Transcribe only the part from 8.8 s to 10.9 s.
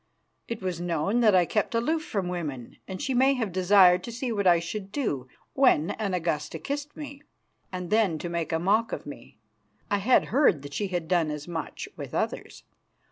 of me. I had heard that she